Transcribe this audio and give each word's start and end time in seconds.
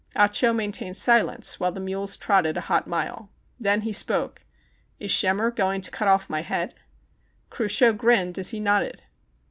Ah 0.15 0.25
Cho 0.27 0.51
maintained 0.51 0.97
silence 0.97 1.59
while 1.59 1.71
the 1.71 1.79
mules 1.79 2.17
trotted 2.17 2.57
a 2.57 2.61
hot 2.61 2.87
mile. 2.87 3.29
Then 3.59 3.81
he 3.81 3.93
spoke: 3.93 4.41
"Is 4.99 5.11
Schemmer 5.13 5.51
going 5.51 5.81
to 5.81 5.91
cut 5.91 6.07
off 6.07 6.27
mv 6.27 6.41
head 6.41 6.73
V 6.73 6.79
Cruchot 7.51 7.99
grinned 7.99 8.39
as 8.39 8.49
he 8.49 8.59
nodded. 8.59 9.03